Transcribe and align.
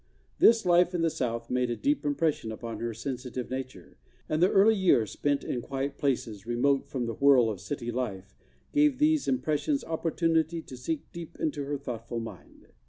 This 0.39 0.65
life 0.65 0.95
in 0.95 1.03
the 1.03 1.11
South 1.11 1.51
made 1.51 1.69
a 1.69 1.75
deep 1.75 2.03
impression 2.03 2.51
upon 2.51 2.79
her 2.79 2.91
sensitive 2.91 3.51
nature, 3.51 3.97
and 4.27 4.41
the 4.41 4.49
early 4.49 4.73
years 4.73 5.11
spent 5.11 5.43
in 5.43 5.61
quiet 5.61 5.99
places 5.99 6.47
remote 6.47 6.87
from 6.87 7.05
the 7.05 7.13
whirl 7.13 7.51
of 7.51 7.61
city 7.61 7.91
life 7.91 8.33
gave 8.73 8.97
these 8.97 9.27
impressions 9.27 9.83
opportunity 9.83 10.59
to 10.63 10.75
sink 10.75 11.01
deep 11.13 11.39
into 11.39 11.65
her 11.65 11.77
thoughtful 11.77 12.19
mind. 12.19 12.69